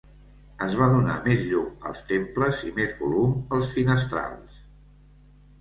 Es 0.67 0.71
va 0.79 0.87
donar 0.93 1.17
més 1.27 1.43
llum 1.49 1.67
als 1.91 2.01
temples 2.13 2.63
i 2.71 2.73
més 2.79 2.97
volum 3.03 3.37
als 3.59 3.75
finestrals. 3.77 4.65